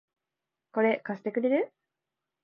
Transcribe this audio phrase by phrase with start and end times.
[0.71, 1.71] これ、貸してくれる？